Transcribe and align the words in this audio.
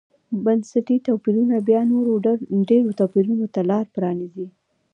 بنسټي 0.43 0.97
توپیرونه 1.07 1.55
بیا 1.67 1.81
نورو 1.91 2.11
ډېرو 2.69 2.91
توپیرونو 2.99 3.45
ته 3.53 3.61
لار 3.69 3.85
پرانېزي. 3.95 4.47